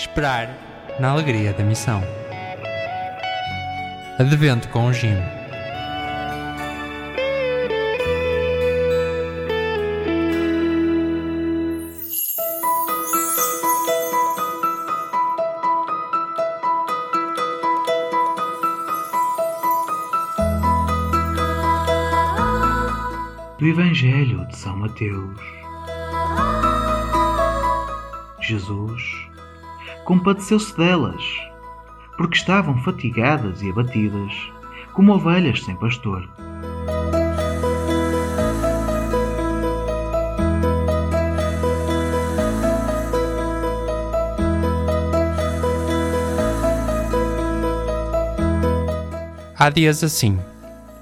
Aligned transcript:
Esperar 0.00 0.48
na 0.98 1.10
alegria 1.10 1.52
da 1.52 1.62
missão. 1.62 2.02
Advento 4.18 4.66
com 4.70 4.86
o 4.86 4.92
Jim. 4.94 5.14
do 23.58 23.66
Evangelho 23.66 24.46
de 24.46 24.56
São 24.56 24.74
Mateus. 24.78 25.38
Jesus 28.40 29.29
compadeceu-se 30.04 30.76
delas, 30.76 31.22
porque 32.16 32.36
estavam 32.36 32.76
fatigadas 32.82 33.62
e 33.62 33.70
abatidas, 33.70 34.32
como 34.92 35.14
ovelhas 35.14 35.62
sem 35.62 35.76
pastor. 35.76 36.28
Há 49.60 49.68
dias 49.68 50.02
assim. 50.02 50.40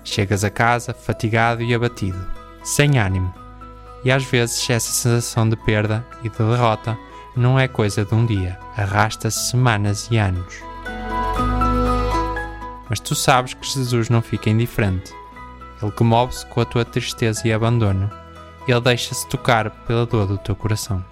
Chegas 0.03 0.42
a 0.42 0.50
casa 0.50 0.92
fatigado 0.92 1.62
e 1.62 1.72
abatido, 1.72 2.19
sem 2.65 2.98
ânimo. 2.98 3.33
E 4.05 4.11
às 4.11 4.25
vezes 4.25 4.69
essa 4.69 4.91
sensação 4.91 5.48
de 5.48 5.55
perda 5.55 6.05
e 6.25 6.28
de 6.28 6.37
derrota 6.37 6.98
não 7.39 7.58
é 7.58 7.69
coisa 7.69 8.05
de 8.05 8.14
um 8.14 8.27
dia, 8.27 8.58
arrasta-se 8.77 9.50
semanas 9.50 10.08
e 10.11 10.19
anos. 10.19 10.61
Mas 12.91 12.98
tu 12.98 13.14
sabes 13.14 13.55
que 13.55 13.67
Jesus 13.67 14.08
não 14.08 14.20
fica 14.20 14.50
indiferente. 14.50 15.12
Ele 15.81 15.92
comove-se 15.92 16.44
com 16.47 16.61
a 16.61 16.64
tua 16.64 16.84
tristeza 16.84 17.47
e 17.47 17.53
abandono. 17.53 18.11
Ele 18.66 18.81
deixa-se 18.81 19.28
tocar 19.28 19.70
pela 19.86 20.05
dor 20.05 20.27
do 20.27 20.39
teu 20.39 20.56
coração. 20.56 21.05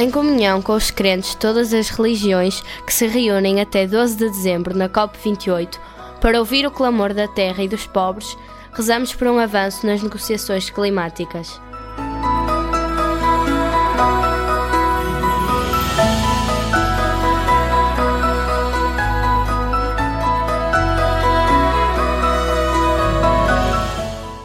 Em 0.00 0.10
comunhão 0.10 0.62
com 0.62 0.72
os 0.72 0.90
crentes 0.90 1.32
de 1.32 1.36
todas 1.36 1.74
as 1.74 1.90
religiões 1.90 2.62
que 2.86 2.94
se 2.94 3.06
reúnem 3.06 3.60
até 3.60 3.86
12 3.86 4.16
de 4.16 4.30
dezembro 4.30 4.74
na 4.74 4.88
COP28 4.88 5.78
para 6.22 6.38
ouvir 6.38 6.66
o 6.66 6.70
clamor 6.70 7.12
da 7.12 7.28
terra 7.28 7.62
e 7.62 7.68
dos 7.68 7.86
pobres, 7.86 8.34
rezamos 8.72 9.12
por 9.14 9.26
um 9.26 9.38
avanço 9.38 9.86
nas 9.86 10.02
negociações 10.02 10.70
climáticas. 10.70 11.60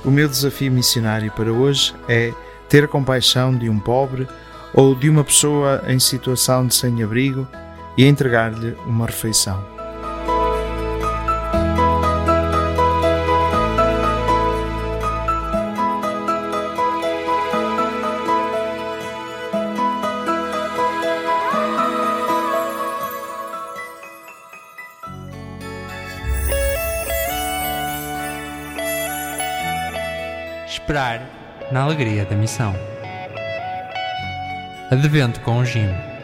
O 0.04 0.12
meu 0.12 0.28
desafio 0.28 0.70
missionário 0.70 1.32
para 1.32 1.54
hoje 1.54 1.96
é 2.10 2.34
ter 2.68 2.90
compaixão 2.90 3.58
de 3.58 3.70
um 3.70 3.80
pobre 3.80 4.28
ou 4.76 4.94
de 4.94 5.10
uma 5.10 5.24
pessoa 5.24 5.82
em 5.88 5.98
situação 6.00 6.68
de 6.68 6.76
sem-abrigo 6.76 7.48
e 7.98 8.06
entregar-lhe 8.06 8.76
uma 8.86 9.06
refeição. 9.06 9.64
Esperar 30.68 31.26
na 31.72 31.84
alegria 31.84 32.26
da 32.26 32.36
missão. 32.36 32.95
Advento 34.92 35.40
com 35.40 35.58
o 35.58 35.66
Jim. 35.66 36.15